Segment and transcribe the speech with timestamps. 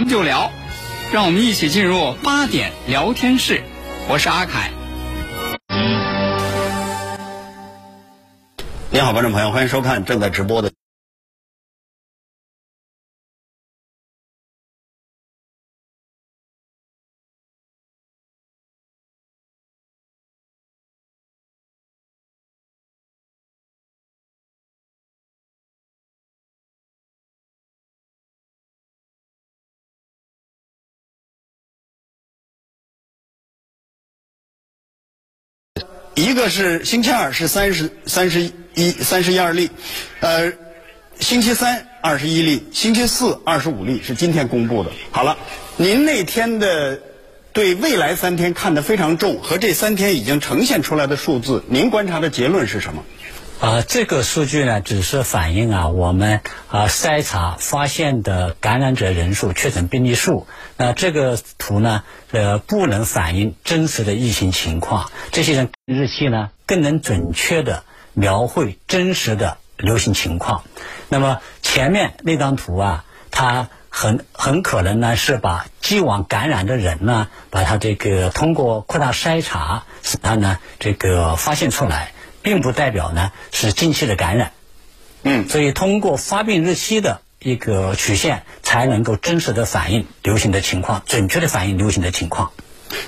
[0.00, 0.50] 咱们就聊，
[1.12, 3.62] 让我们一起进入八点聊天室。
[4.08, 4.70] 我是阿凯。
[8.88, 10.72] 你好，观众朋友，欢迎收看正在直播的。
[36.14, 39.70] 一个是星期二是三十三十一三十一二例，
[40.20, 40.52] 呃，
[41.18, 44.90] 星期三二十一例，星期四二十五例是今天公布的。
[45.12, 45.38] 好了，
[45.76, 47.00] 您那天的
[47.52, 53.04] 对未来三天看得非常重，和这三天已经呈现出来的数字，您观察的结论是什么？
[53.60, 60.46] 啊，这个数据呢，只是反映啊我们啊筛查发现的感染者人数、确诊病例数。
[60.78, 65.10] 那这个图呢，呃，不能反映真实的疫情情况。
[65.30, 70.64] 这些人日期呢，更能准确的描绘真实的流行情况。
[71.10, 82.14] 那么前面那张图啊，它很很可能呢是把既往感染的人呢，把他这个通过扩大筛查，使他呢这个发现出来。
[82.42, 84.52] 并不代表呢是近期的感染，
[85.22, 92.52] 嗯，所以通过发病日期的一个曲线，才能够真实的反映流行的情况，准确的反映流行的情况。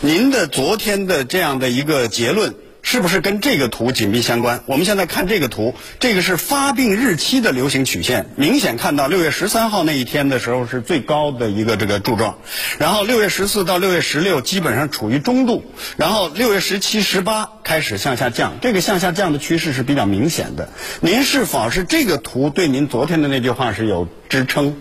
[0.01, 2.55] 您的昨天的这样的一个结论。
[2.93, 4.65] 是不是跟这个图紧密相关？
[4.67, 12.37] 我们现在看这个图，这个是发病日期的流行曲线，明显看到六月十三号那一天的时候是最高的一个这个柱状，
[12.77, 15.65] 然后六月十四到六月十六基本上处于中度，
[15.97, 20.69] 然后六月十七、十八开始向下降，这个向下降的趋势是比较明显的。
[21.01, 24.77] 您是否是这个图对您昨天的那句话是有支撑？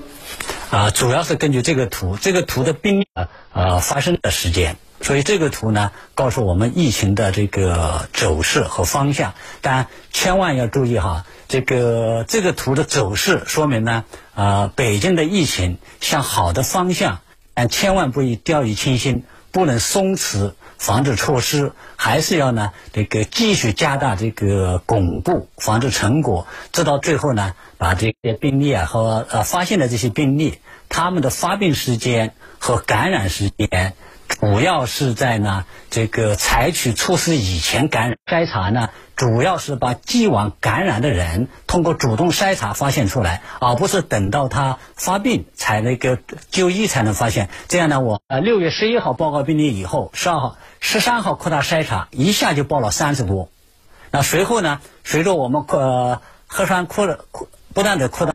[0.70, 4.76] 啊，主要是根据这个图，这个图的病啊呃发生的时间。
[5.02, 9.33] 所以这个图呢，告诉我们疫情的这个走势和方向。
[9.61, 14.05] 但千万要注意哈，这个这个图的走势说明呢，
[14.36, 17.20] 啊，北京的疫情向好的方向，
[17.55, 30.59] 但千万不宜掉以轻心，不能松弛防治措施，还是要呢这个继续加大这个巩固防治成果，直到最后呢，把这些病例啊和呃发现的这些病例，
[30.89, 33.95] 他们的发病时间和感染时间。
[34.39, 46.17] 主要是在呢，这个采取措施以前感染筛查呢，主要是把既往感染的人通过主动筛查发现出来，而不是等到他发病才那个
[46.49, 47.49] 就医才能发现。
[47.67, 53.49] 这样呢，我呃六月十一号报告病例以后，十二号、十三号扩大筛查，一下就报了三十多。
[54.09, 58.30] 那随后呢，随着我们扩核酸扩扩不断的扩大。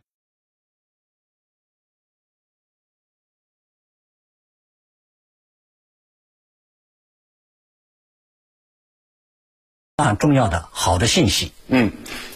[10.04, 11.52] 很重要的好的信息。
[11.68, 11.90] 嗯，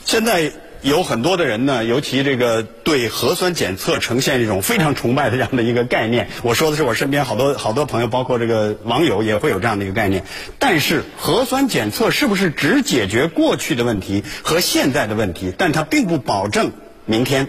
[0.06, 0.50] 现在
[0.80, 6.30] 有很多的人呢，尤其这个对核酸检测呈现一种非常崇拜的这样的一个概念。
[6.42, 10.24] 我说的是我身边好多好多朋友，包括这个网友也会有这样的一个概念。
[10.58, 15.52] 但是核酸检测是不是只解决过去的问题和现在的问题？
[15.58, 16.72] 但它并不保证
[17.04, 17.46] 明天。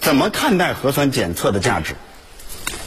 [0.00, 1.94] 怎么看待核酸检测的价值？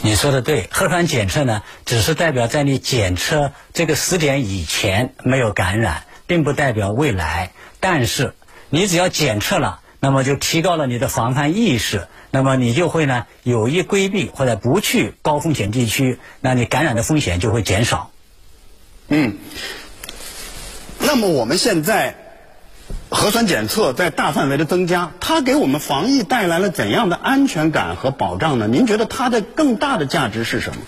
[0.02, 6.04] 你说的对，核酸检测呢，只是代表在你检测这个时点以前没有感染。
[6.30, 8.34] 并不代表未来，但是
[8.68, 18.12] 你只要检测了，那么就提高了你的防范意识，那么你就会呢有意规避或者不去高风险地区，那你感染的风险就会减少。
[19.08, 19.38] 嗯，
[21.00, 22.14] 那么我们现在
[23.08, 28.68] 核酸检测在大范围的增加，它给我们防疫带来了怎样的安全感和保障呢？
[28.68, 30.82] 您觉得它的更大的价值是什么？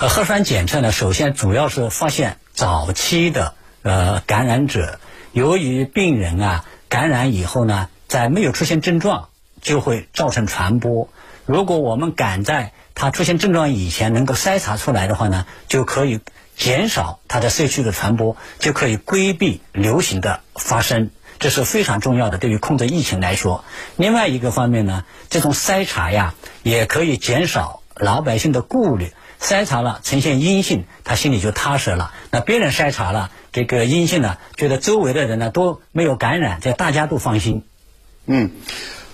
[0.00, 3.54] 呃，核酸检测呢，首先主要是发现早期的。
[3.84, 4.98] 呃，感染者
[5.32, 9.28] 由于病人啊感染以后呢，在没有出现症状
[9.60, 11.10] 就会造成传播。
[11.44, 16.20] 如果我们赶在他出现症状以前能够筛查出来的话呢，就可以
[16.56, 21.10] 减少他在社区的传播，就可以规避流行的发生。
[21.38, 23.66] 这是非常重要的，对于控制疫情来说。
[23.96, 29.12] 另外一个方面呢，这种筛查呀，也可以减少老百姓的顾虑。
[29.44, 32.12] 筛查了呈现阴性，他心里就踏实了。
[32.30, 37.62] 那别人筛查了这个阴性呢，觉得周围的人呢都没有感染，这大家都放心。
[38.24, 38.50] 嗯，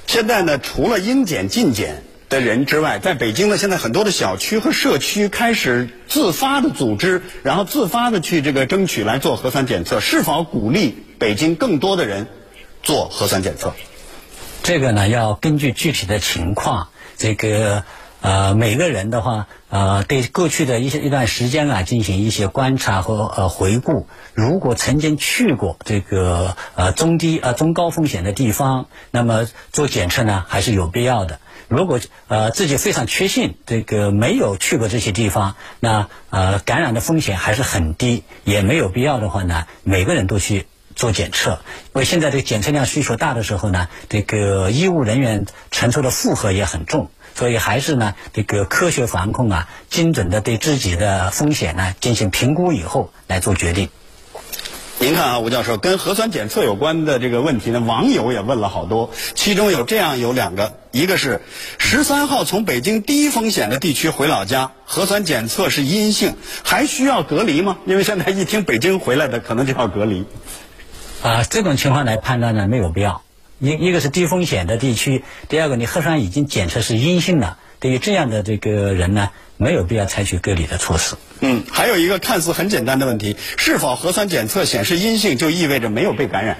[0.06, 9.98] 现在呢，除了应检尽检的人之外，在北京呢，现在很多的小区和社区开始自发的组织，然后自发的去这个争取来做核酸检测。
[9.98, 12.28] 是否鼓励北京更多的人
[12.84, 13.74] 做核酸检测？
[14.62, 16.88] 这个呢，要根据具体的情况，
[17.18, 17.82] 这个。
[18.20, 24.06] 呃，每个人的话，呃，对过去的一些一段时间啊，进行一些观察和呃回顾。
[24.34, 31.40] 如果曾经去过这个呃中低呃中高风险的地方，那么做检测呢还是有必要的。
[31.68, 40.66] 如果呃自己非常确信这个没有去过这些地方，那呃感染的风险还是很低，也没有必要的话呢，每个人都去。
[40.96, 53.88] 做检测，因为现在这个检测量需求大的时候呢，这个医务人员承受的负荷也很重，所以还是呢，这个科学防控啊，精准的对自己的风险呢进行评估以后来做决定。
[55.02, 61.40] 您看啊，吴教授，跟核酸检测有关的这个问题呢，网友也问了好多，其中有这样有两个，一个是
[61.78, 67.78] 十三号从北京低风险的地区回老家，核酸检测是阴性，还需要隔离吗？
[67.86, 70.26] 因为现在一听北京回来的，可能就要隔离。
[71.22, 73.22] 啊，这种情况来判断呢，没有必要。
[73.60, 79.28] 一一个是低风险的地区，第二个你核酸已经检测是阴性了，对于这样的这个人呢，
[79.58, 81.16] 没有必要采取隔离的措施。
[81.40, 86.56] 嗯，还有一个看似很简单的问题，是否核酸检测显示阴性就意味着没有被感染？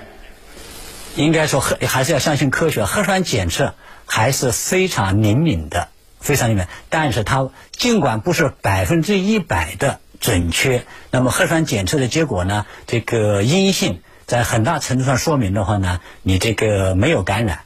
[1.17, 3.75] 应该说，核还是要相信科学，核酸检测
[4.05, 5.89] 还是非常灵敏的，
[6.21, 6.67] 非常灵敏。
[6.91, 14.03] 但是它尽管不是百分之一百的准确，那么核酸检测的结果呢，这个阴性。
[14.31, 17.63] 在很大程度上说明的话呢，你这个没有感染。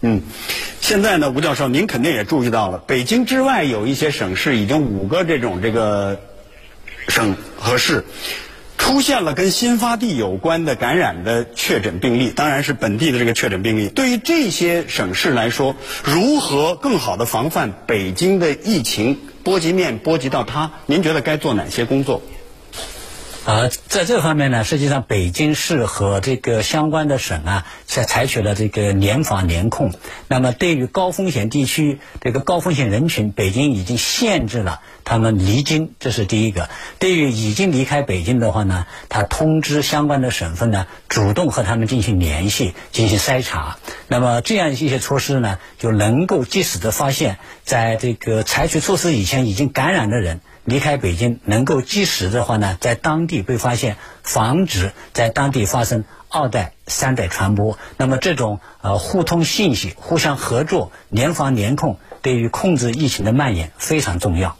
[0.00, 0.22] 嗯，
[0.80, 6.20] 现在呢，吴教授，您肯定也注意到了，北京之外有一些省市，已经五个这种这个
[7.08, 8.04] 省和市
[8.76, 13.88] 出现了跟新发地有关的感染的确诊病例，当然是本地的这个确诊病例。
[13.88, 15.74] 对于这些省市来说，
[16.04, 20.70] 如何更好的防范北京的疫情波及面波及到它？
[20.86, 22.22] 您觉得该做哪些工作？
[23.48, 29.94] 呃，在这方面呢，实际上北京市和这个相关的省啊，采采取了这个联防联控。
[30.26, 36.68] 那么，对于高风险地区这个高风险人群，北京已经限制了他们离京，这是第一个。
[36.98, 43.78] 对于已经离开北京的话呢，他通知相关的省份呢，主动和他们进行联系，进行筛查。
[44.08, 50.42] 那么这样一些措施呢，就能够及时的发现，在这个采取措施以前已经感染的人。
[50.68, 57.78] 离开北京能够及时的话呢，在当地被发现，防止在当地发生二代、三代传播。
[57.96, 64.58] 那么这种呃互通信息、互相合作、联防联控，对于控制疫情的蔓延非常重要。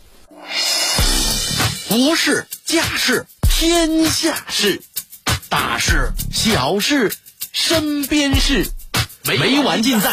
[1.88, 4.81] 国事、家事、天下事，
[5.50, 7.12] 大事、小事、
[7.52, 8.66] 身边事，
[9.25, 10.10] 每晚尽在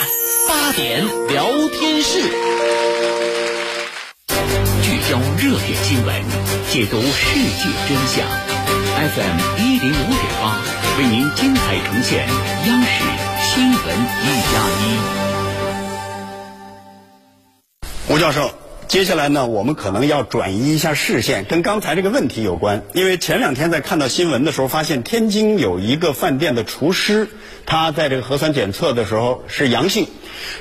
[0.50, 3.44] 八点聊天室。
[5.38, 6.24] 热点新闻，
[6.70, 8.26] 解读世界真相。
[8.98, 10.58] FM 一零五点八，
[10.98, 12.28] 为您精彩呈现
[12.68, 13.04] 央视
[13.44, 13.78] 新闻
[14.24, 14.84] 一加一。
[18.10, 18.52] 吴教授，
[18.88, 22.84] 接下来呢，我们可能要转移一下视线，跟刚才这个问题有关。
[22.94, 27.28] 因为前两天在看到新闻的时候，发现天津有一个饭店的厨师，
[27.66, 30.08] 他在这个核酸检测的时候是阳性。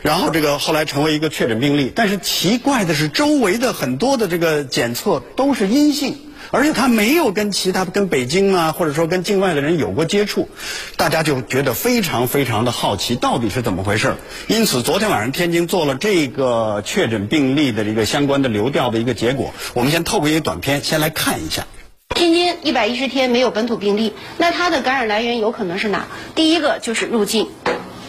[0.03, 6.17] 然后这个后来成为一个确诊病例，但是奇怪的是，周围的很多的这个检测都是阴性，
[6.55, 10.49] 而且他没有跟其他跟北京啊，或者说跟境外的人有过接触，
[10.97, 14.15] 大家就觉得非常非常的好奇，到底是怎么回事？
[14.47, 21.67] 因此，昨天晚上天津做了这个确诊病例的这个相关的流调的一个结果，我们先透过一个短片先来看一下。
[22.11, 26.07] 天津一百一十天没有本土病例，那它的感染来源有可能是哪？
[26.37, 27.49] 第一个就是入境，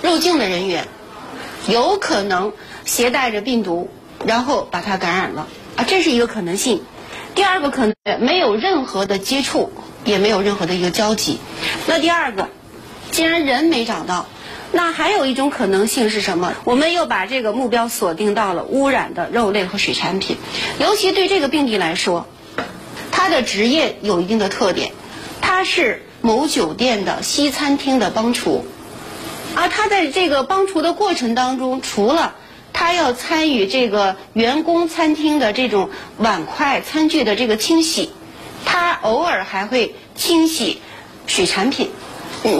[0.03, 0.87] 入境的人员。
[1.67, 2.53] 有可能
[2.85, 3.89] 携带着病毒，
[4.23, 5.47] 然后把它感染了
[5.77, 6.83] 啊，这是一个可能性。
[7.35, 9.71] 第二个可能没有任何的接触，
[10.05, 11.37] 也没有任何的一个交集。
[11.85, 12.49] 那第二个，
[13.11, 14.25] 既然人没找到，
[14.71, 16.53] 那还有一种可能性是什么？
[16.63, 20.37] 我们又把这个目标锁定到了污染的肉类和水产品，
[20.79, 22.25] 尤其对这个病例来说，
[23.11, 24.93] 他的职业有一定的特点，
[25.41, 28.65] 他是某酒店的西餐厅的帮厨。
[29.55, 32.35] 而他在这个帮厨的过程当中，除了
[32.85, 35.89] 他要参与这个员工餐厅的这种
[36.19, 38.11] 碗筷餐具的这个清洗，
[38.63, 40.81] 他偶尔还会清洗
[41.25, 41.89] 水产品。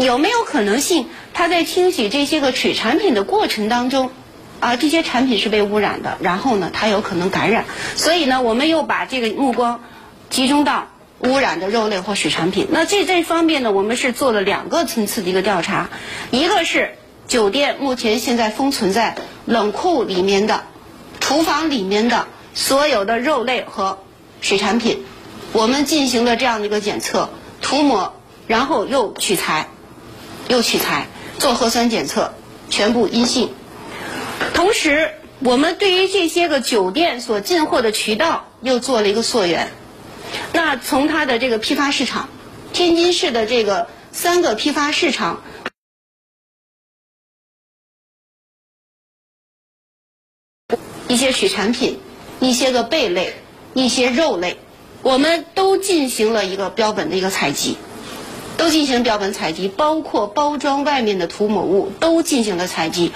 [0.02, 4.10] 有没有可能性他在清洗这些个水产品的过程当中，
[4.60, 7.66] 啊，这些产品是被污染的，然后呢，他有可能感染。
[7.96, 9.84] 所以呢，我们又把这个目光
[10.32, 10.88] 集中到。
[11.20, 15.90] 污染的肉类或水产品，那这这方面呢，我们是做了两个层次的一个调查，
[16.30, 16.96] 一个是
[17.28, 19.16] 酒店目前现在封存在
[19.46, 20.64] 冷库里面的
[21.20, 24.00] 厨房里面的所有的肉类和
[24.42, 25.04] 水产品，
[25.54, 27.30] 我们进行了这样的一个检测，
[27.62, 28.14] 涂抹，
[28.48, 29.70] 然后又取材，
[30.48, 32.34] 又取材做核酸检测，
[32.70, 33.50] 全部阴性。
[34.54, 39.72] 同时，我们对于这些个酒店所进货的渠道又做了一个溯源。
[40.54, 42.30] 那从它的这个批发市场，
[42.74, 45.42] 天津市的这个三个批发市场，
[51.16, 51.98] 一些水产品，
[52.42, 53.36] 一些个贝类，
[53.74, 54.58] 一些肉类，
[55.02, 57.78] 我们都进行了一个标本的一个采集，
[58.58, 63.14] 都进行标本采集，包括包装外面的涂抹物都进行了采集，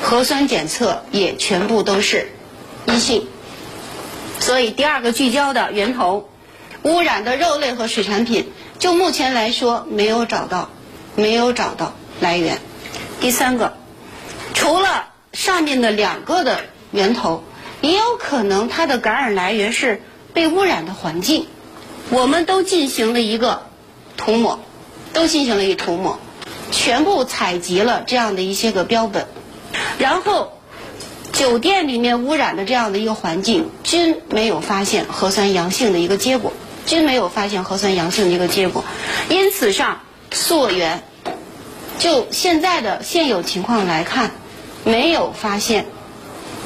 [0.00, 2.32] 核酸检测也全部都是
[2.86, 3.26] 阴性。
[4.38, 6.30] 所以第二个聚焦的源头，
[6.84, 10.70] 污染的肉类和水产品，就目前来说没有找到，
[11.16, 12.62] 没有找到来源。
[13.20, 13.74] 第三个，
[14.54, 17.44] 除了上面的两个的源头，
[17.80, 20.02] 也有可能它的感染来源是
[20.34, 21.46] 被污染的环境。
[22.10, 23.66] 我们都进行了一个
[24.16, 24.60] 涂抹，
[25.12, 26.18] 都进行了一涂抹，
[26.70, 29.26] 全部采集了这样的一些个标本，
[29.98, 30.52] 然后。
[31.32, 36.52] 酒店里面污染的这样的一个环境，均没有发现核酸阳性的一个结果，
[36.84, 38.84] 均没有发现核酸阳性的一个结果，
[39.30, 40.00] 因此上
[40.32, 41.02] 溯源，
[41.98, 44.32] 就现在的现有情况来看，
[44.84, 45.86] 没有发现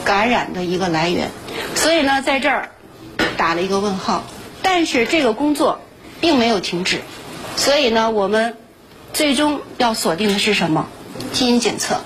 [0.05, 1.31] 感染的一个来源，
[1.75, 2.71] 所以呢，在这儿
[3.37, 4.25] 打了一个问号。
[4.63, 5.81] 但是这个工作
[6.21, 7.01] 并没有停止，
[7.57, 8.57] 所以呢，我们
[9.13, 10.89] 最终要锁定的是什么？
[11.33, 12.01] 基因检测。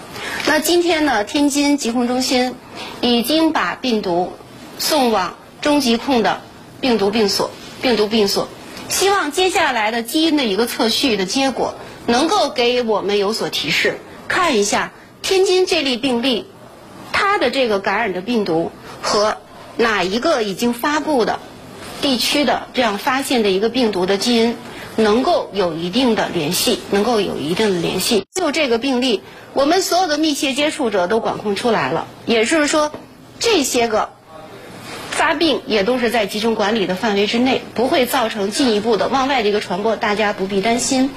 [0.47, 2.55] 那今天呢，天津疾控中心
[3.01, 4.33] 已经把病毒
[4.79, 6.41] 送往中疾控的
[6.81, 7.51] 病毒病所，
[7.81, 8.49] 病毒病所，
[8.89, 11.75] 希望接下来的基因的一个测序的结果
[12.07, 16.47] 能够给我们有所提示，看一下天津这例病例，
[17.13, 18.71] 他的这个感染的病毒
[19.03, 19.37] 和
[19.77, 21.41] 哪一个已经发布的
[22.01, 24.57] 地区的这样发现的一个病毒的基因
[24.97, 28.27] 能够有一定的联系，能够有一定的联系。
[28.35, 29.23] 就这个病例。
[29.55, 32.93] 我们所有的密切接触者都管控出来了，也就是说，
[33.41, 34.11] 这些个
[35.11, 41.11] 发病也都是在集中管理的范围之内，不会造成进一步的往外的一个传播，大家不必担心。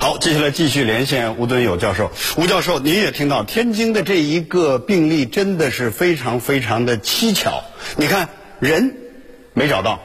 [0.00, 2.12] 好，接下来继续连线吴敦友教授。
[2.36, 7.64] 吴教授，您也听到天津的这一个病例真的是非常非常的蹊跷。
[7.96, 8.28] 你看，
[8.60, 8.96] 人
[9.54, 10.00] 没找到，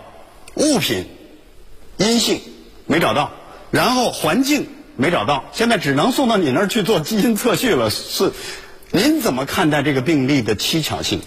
[0.55, 1.05] 物品
[1.97, 2.41] 阴性
[2.87, 3.31] 没找到，
[3.71, 4.67] 然后环境。
[4.95, 7.89] 没找到，现在只能送到你那儿去做基因测序了。
[7.89, 8.31] 是，
[8.91, 11.21] 您怎么看待这个病例的蹊跷性？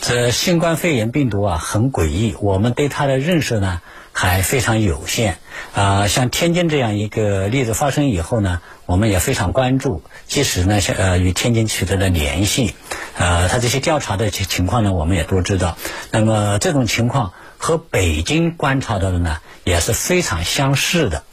[0.00, 3.80] 这新冠肺炎病毒啊，很诡异，我们对它的认识呢
[4.12, 5.38] 还非常有限。
[5.74, 12.74] 啊，像天津这样一个例子发生以后呢，我们也非常关注，即使呢，像呃，与天津取得了联系，
[13.16, 15.76] 呃，他这些调查的情情况呢，我们也都知道。
[16.10, 21.24] 那么这种情况和北京观察到的呢，也是非常相似的。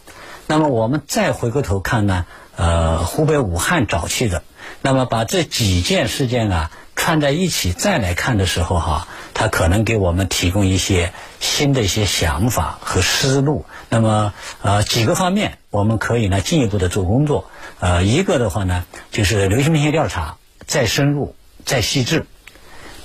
[0.48, 4.44] 那么我们再回过头看呢，呃，湖北武汉早期的，
[4.82, 13.66] 那么把这几件事件啊串在一起再来看的时候哈，它可能给我们提供一些新的一些想法和思路。
[13.90, 17.50] 那么呃几个方面我们可以呢进一步的做工作。
[17.80, 22.26] 呃，一个的话呢就是流行病学调查再深入再细致。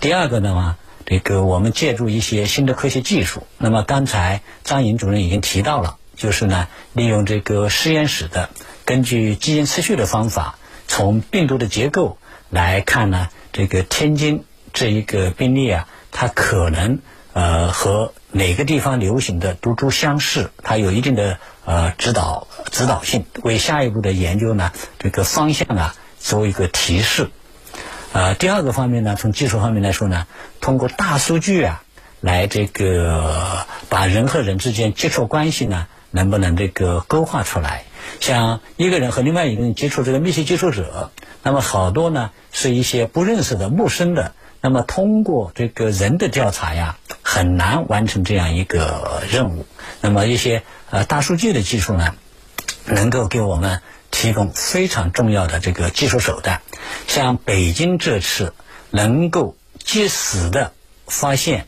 [0.00, 0.76] 第二个呢嘛，
[1.06, 3.46] 这个我们借助一些新的科学技术。
[3.58, 5.96] 那么刚才张颖主任已经提到了。
[6.16, 8.48] 就是呢，利用这个实验室的
[8.84, 12.18] 根据基因测序的方法，从病毒的结构
[12.50, 17.00] 来看呢，这个天津这一个病例啊，它可能
[17.34, 27.28] 呃和哪个地方流行的毒株相似，它有一定的呃指导指导性，为下一步的研究呢这个方向啊做一个提示。
[28.14, 30.26] 呃，第二个方面呢，从技术方面来说呢，
[30.62, 31.82] 通过大数据啊，
[32.22, 35.86] 来这个把人和人之间接触关系呢。
[36.16, 37.82] 能不能这个勾画出来？
[38.20, 41.10] 像一个人和另外一个人接触这个密切接触者，
[41.42, 44.32] 那么好多呢是一些不认识的陌生的，
[44.64, 49.66] 那么通过这个人的调查呀，很难完成这样一个任务。
[50.00, 52.14] 那么一些呃大数据的技术呢，
[52.86, 56.62] 能够给我们提供非常重要的这个技术手段。
[57.06, 58.54] 像北京这次
[58.88, 60.72] 能够及时的
[61.06, 61.66] 发现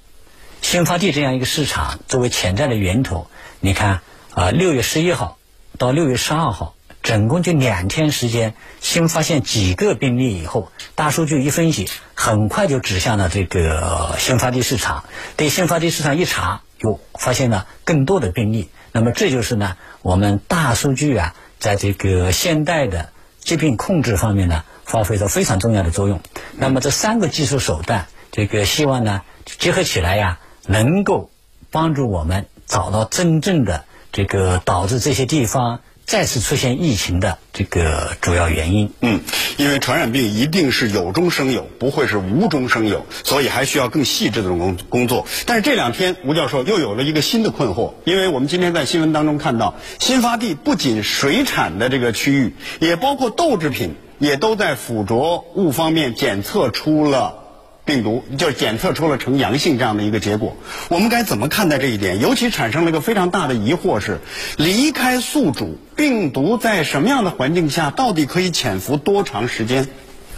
[0.62, 3.26] 新发地这样一个市场作为潜在的源头，
[3.60, 4.00] 你看。
[4.32, 5.38] 啊，六月十一号
[5.78, 6.74] 到六月十二号，
[7.06, 15.04] 总共就两天时间，新发现几个病例以后，大数据一分析，很快就指向了这个新发地市场。
[15.36, 18.70] 对新发地市场一查，又，发现了更多的病例。
[18.90, 26.20] 那么这就是呢，我们大数据啊，在这个现代的疾病控制方面呢，发挥着非常重要的作用。
[26.56, 29.22] 那么这三个技术手段，这个希望呢
[29.60, 31.30] 结合起来呀，能够
[31.70, 33.84] 帮助我们找到真正的。
[34.12, 38.92] 这个导致这些地方再次出现疫情的这个主要原因。
[39.00, 39.20] 嗯，
[39.56, 45.26] 因为传染病一定是有中生有，不会是无中生有，所以还需要更细致的工工作。
[45.46, 57.45] 但是这两天，吴教授又有了一个新的困惑，因为我们今天在新闻当中看到，新发地不仅水产的这个区域，也包括豆制品，也都在附着物方面检测出了。
[57.86, 60.56] 病毒就检测出了呈阳性这样的一个结果，
[60.90, 62.20] 我们该怎么看待这一点？
[62.20, 64.18] 尤其产生了一个非常大的疑惑是：
[64.56, 69.86] 离开宿主，病毒在什么样的环境下，到底可以潜伏多长时间？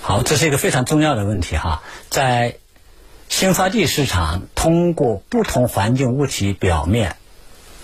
[0.03, 1.83] 好，这是一个非常重要的问题哈。
[2.11, 2.57] 在
[3.31, 7.17] 新发地市场，通过不同环境物体表面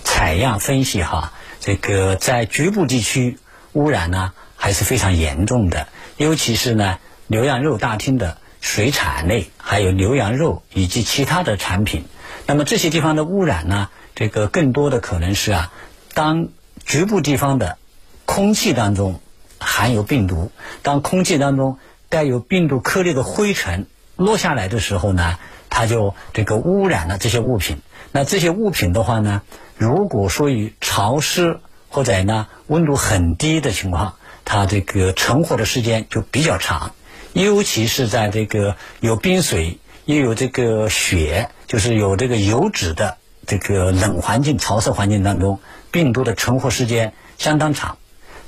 [0.03, 3.39] 采样分析哈，这个在局部地区
[3.73, 8.37] 污染呢还是非常严重的，尤其是呢牛羊肉大厅的。
[8.65, 12.05] 水产类，还有牛羊肉以及其他的产品，
[12.47, 13.89] 那么这些地方的污染呢？
[14.15, 15.71] 这个更多的可能是啊，
[16.15, 16.47] 当
[16.83, 17.77] 局部地方的
[18.25, 19.21] 空气当中
[19.59, 21.77] 含有病毒，当空气当中
[22.09, 25.37] 带有病毒颗粒的灰尘落下来的时候呢，
[25.69, 27.77] 它就这个污染了这些物品。
[28.11, 29.43] 那这些物品的话呢，
[29.77, 36.95] 如果说与潮湿或者呢温度很低的情况，它这个存活的时间就比较长。
[37.35, 45.59] 尤其是在这个有冰水又有这个雪，就是有这个油脂的这个冷环境、潮湿环境当中，
[45.91, 47.97] 病毒的存活时间相当长。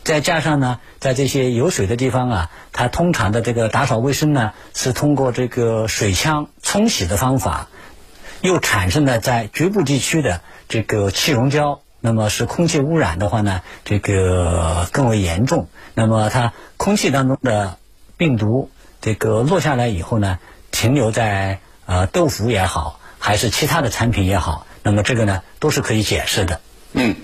[0.05, 7.67] 再加上呢，在这些有水的地方啊，它通常的这个打扫卫生呢，是通过这个水枪冲洗的方法，
[8.39, 10.39] 又产生了在局部地区的
[10.69, 15.67] 这个气溶胶，那么是空气污染的话呢，这个更为严重。
[15.93, 17.77] 那么它空气当中的
[18.15, 18.69] 病毒。
[19.07, 20.37] 这个落下来以后呢，
[20.69, 26.59] 停留在呃豆腐也好，还是其他的产品也好，那么这个呢都是可以解释的。
[26.91, 27.15] 嗯，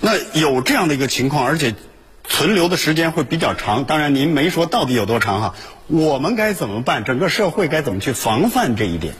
[0.00, 1.74] 那有这样的一个情况，而且
[2.22, 3.82] 存留的时间会比较长。
[3.86, 5.54] 当然您没说到底有多长哈，
[5.88, 7.02] 我们该怎么办？
[7.02, 9.14] 整个社会该怎么去防范这一点？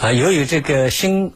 [0.00, 1.32] 啊，由于这个新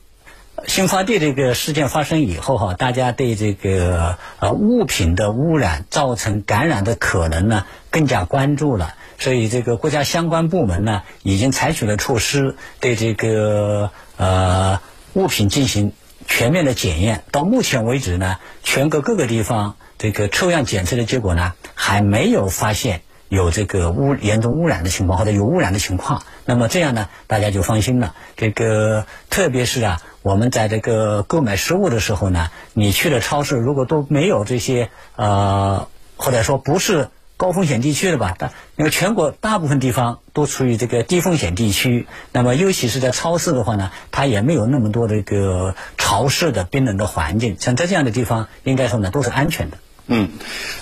[0.66, 8.94] 新发地这个事件发生以后哈，大家对这个呃物品的污染造成感染的可能呢更加关注了。
[9.18, 14.80] 所以，这个国家相关部门呢，已经采取了措施，对这个呃
[15.12, 15.92] 物品进行
[16.26, 17.22] 全面的检验。
[17.30, 23.02] 到目前为止呢，全国各个地方这个抽样检测的结果呢，还没有发现
[23.34, 26.22] 有这个污严重污染的情况或者有污染的情况。
[26.46, 28.14] 那么这样呢，大家就放心了。
[28.36, 37.08] 这个特别是啊，我们在这个购买食物的时候呢，你去了超市，如果都没有这些呃，或者说不是。
[37.36, 49.78] 高风险地区的吧，但因为全国大部分地方都处于这个低风险地区，那么尤其是在超市的话呢，它也没有那么多这个潮湿的冰冷的环境，像在这样的地方，应该说呢都是安全的。
[50.06, 50.28] 嗯，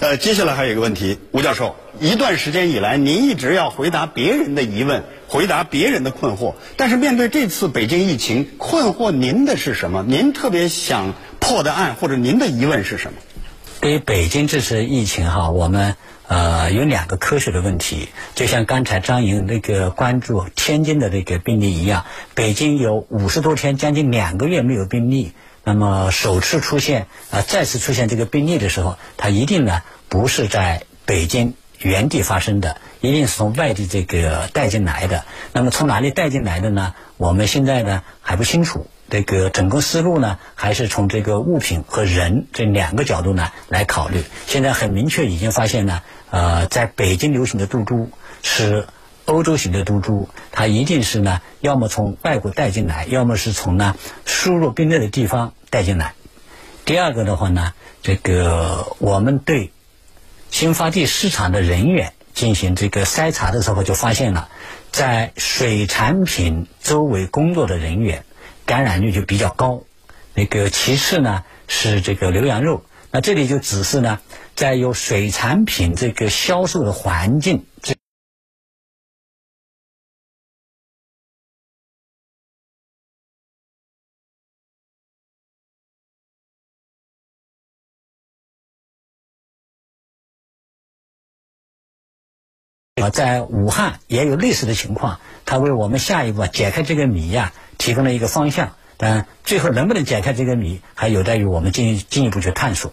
[0.01, 10.05] 呃，接下来还有一个问题，吴教授，一段时间以来，您一直要回答别人的疑问，回答别人的困惑，但是面对这次北京疫情，困惑您的是什么？
[10.07, 13.19] 您特别想破的案，或者您的疑问是什么？
[13.81, 15.97] 对于北京这次疫情哈，我们。
[16.29, 25.33] 呃，有两个科学的问题，就像刚才张莹那个关注天津的这个病例一样，北京有五十多天，将近两个月没有病例，
[25.64, 35.25] 那么首次出现啊，再次出现这个病例的时候，它一定呢不是在北京原地发生的，一定是从外地这个带进来的。
[35.53, 36.94] 那么从哪里带进来的呢？
[37.16, 38.87] 我们现在呢还不清楚。
[39.09, 44.25] 这个整个思路呢，还是从这个物品和人这两个角度呢来考虑。
[44.46, 48.11] 现在很明确，已经发现呢，呃，在北京流行的毒株
[48.42, 48.87] 是
[49.25, 56.15] 欧洲型的毒株，它一定是呢，要么从外国带进来，要么是从呢输入病例的地方带进来。
[56.85, 59.73] 第二个的话呢，这个我们对
[60.51, 64.49] 新发地市场的人员进行这个筛查的时候，就发现了，
[64.91, 68.25] 在水产品周围工作的人员。
[68.65, 69.83] 感染率就比较高，
[70.35, 74.21] 那个其次呢是这个牛羊肉，那这里就只是呢
[74.55, 77.97] 在有水产品这个销售的环境这，
[93.11, 97.53] 在武汉也有类似的情况，它为我们下一步解开这个谜呀。
[97.79, 102.93] 提供了一个方向，但最后能不能解开这个谜，还有待于我们进进一步去探索。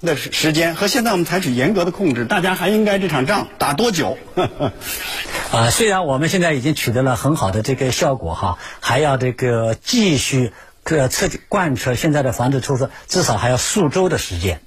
[0.00, 4.16] 那时时间和现在我们采取严格的控制，大家还应该这场仗打多久？
[5.50, 10.52] 啊，虽然我们现在已经取得了很好的这个效果哈，还要这个继续
[10.84, 14.60] 个彻底贯彻现在的防治措施，至少还要数周的时间。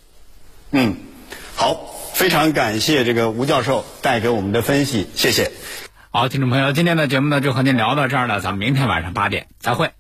[0.72, 0.98] 嗯，
[1.56, 1.80] 好，
[2.14, 5.54] 非常感谢这个吴教授带给我们的分析，谢谢。
[6.10, 9.92] 好，听众朋友，今天的节目呢就和您聊到这儿了，咱们明天晚上八点再会。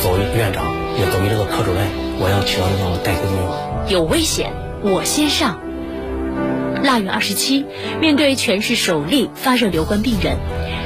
[0.00, 0.64] 作为院长，
[0.96, 1.86] 也作为这个科主任，
[2.18, 3.90] 我要去到这个带头作用。
[3.90, 5.60] 有危险，我先上。
[6.82, 7.64] 腊月二十七，
[8.00, 10.36] 面对全市首例发热留观病人，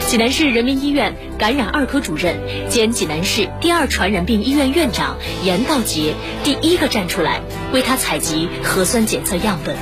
[0.06, 2.36] 济南市人民医院感染二科主任
[2.68, 6.14] 兼济南市第二传染病医院院长严道杰
[6.44, 7.40] 第一个站出来
[7.72, 9.76] 为他采集核酸检测样本。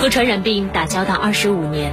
[0.00, 1.92] 和传染病打交道二十五年。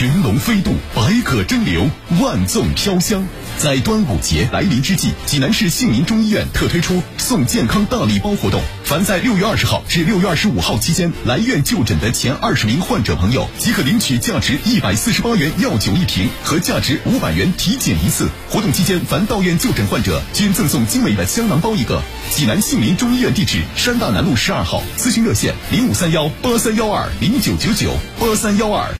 [0.00, 1.86] 群龙飞渡，百舸争流，
[2.22, 3.22] 万众飘香。
[3.58, 8.62] 在端午节来临之际，济南市杏林中医院特推出送健康大礼包活动。
[8.82, 18.26] 凡在六月二十号至六月二十五号期间来院就诊的前二十名患者朋友，即可领取价值一百四十八元药酒一瓶和价值五百元体检一次。
[18.48, 22.00] 活动期间，凡到院就诊患者均赠送精美的香囊包一个。
[22.30, 24.82] 济南杏林中医院地址：山大南路十二号。
[24.96, 28.94] 咨询热线：零五三幺八三幺二零九九九八三幺二。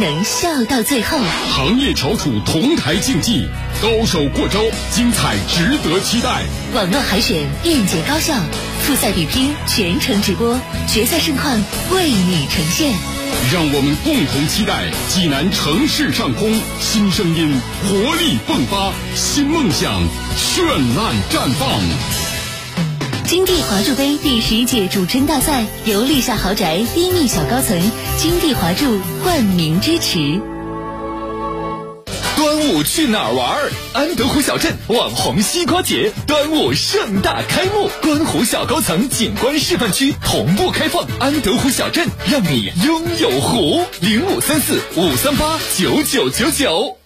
[0.00, 1.18] 能笑到最后，
[1.52, 3.46] 行业翘楚同台竞技，
[3.82, 4.58] 高手过招，
[4.90, 6.42] 精彩值得期待。
[6.74, 8.34] 网络海选便捷高效，
[8.82, 10.58] 复赛比拼全程直播，
[10.88, 12.94] 决赛盛况为你呈现。
[13.52, 20.02] 让我们共同期待济南城市上空新声音活力迸发，新梦想
[20.34, 20.64] 绚
[20.96, 22.29] 烂绽放。
[23.30, 27.80] 金地华住杯第十一届主持人大赛由立夏豪宅低密小高层
[28.18, 30.40] 金地华住冠名支持。
[32.36, 33.70] 端午去哪儿玩？
[33.92, 43.84] 安德湖小镇网红西瓜节，端午盛大开幕，观湖小高层景观示范区同步开放，安德湖小镇让你拥有湖。
[44.00, 46.99] 零五三四五三八九九九九。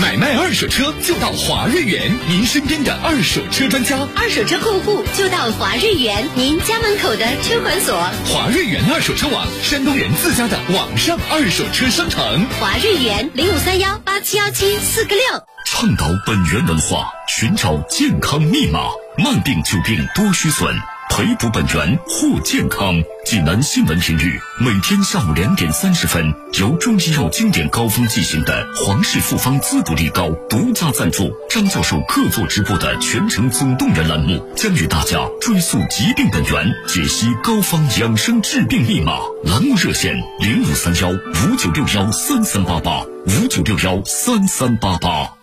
[0.00, 3.96] 买卖二手车就到华瑞源，您身边的二手车专家。
[4.16, 7.94] 二手车过户就到华瑞源，您家门口的车管所。
[8.26, 12.46] 华瑞源二手车网，山东人自家的网上二手车商城。
[12.60, 15.24] 华瑞源零五三幺八七幺七四个六。
[15.64, 18.80] 倡导本源文化，寻找健康密码，
[19.18, 20.74] 慢病久病多虚损。
[21.12, 22.94] 培补本源护健康。
[23.26, 39.18] 济南新闻频率每天下午两点三十分，由中医药经典膏方进行的皇氏复方滋补力高独家赞助，张教授客座直播的全程总动员栏目，将与大家追溯疾病本源，解析膏方养生治病密码。
[39.44, 45.41] 栏目热线零五三幺五九六幺三三八八五九六幺三三八八。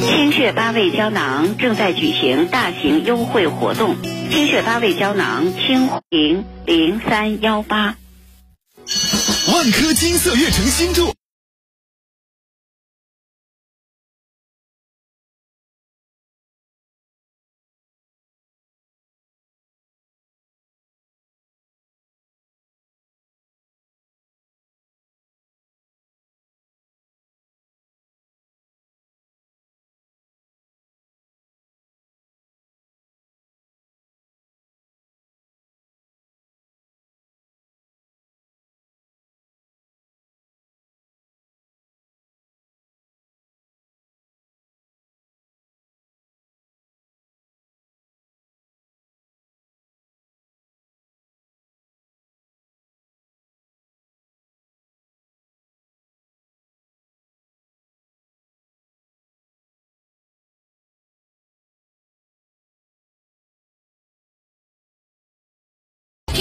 [0.00, 3.96] 清血八味胶囊正在举行大型优惠活动，
[4.30, 7.96] 清血八味胶囊清零零三幺八。
[9.52, 11.12] 万科金色悦城新筑。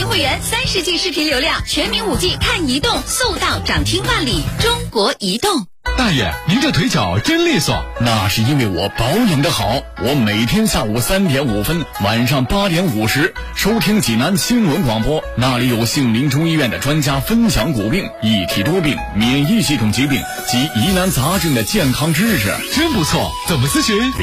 [0.06, 4.44] 听会员三十 G 视频流量，全民五 G 看移动，速到涨停万里。
[4.60, 5.66] 中国移动。
[5.98, 9.82] 大爷，您这腿脚真利索，那是因为我保养的好。
[10.04, 23.32] 我每天下午三点五分，晚上八点五十收听济南新闻广播，那里有杏林中医院的专家分享骨病、一体多病、免疫系统疾病及疑难杂症的健康知识，真不错。
[23.48, 24.14] 怎么咨询？